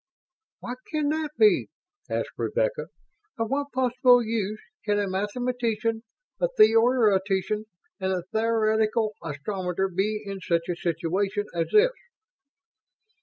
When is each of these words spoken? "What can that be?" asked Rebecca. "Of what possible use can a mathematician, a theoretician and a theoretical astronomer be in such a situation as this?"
"What 0.61 0.79
can 0.89 1.09
that 1.09 1.29
be?" 1.37 1.67
asked 2.09 2.31
Rebecca. 2.35 2.87
"Of 3.37 3.51
what 3.51 3.71
possible 3.71 4.23
use 4.23 4.59
can 4.83 4.97
a 4.97 5.07
mathematician, 5.07 6.01
a 6.39 6.47
theoretician 6.57 7.65
and 7.99 8.11
a 8.11 8.23
theoretical 8.33 9.13
astronomer 9.23 9.89
be 9.89 10.23
in 10.25 10.39
such 10.41 10.67
a 10.69 10.75
situation 10.75 11.45
as 11.53 11.67
this?" 11.71 11.91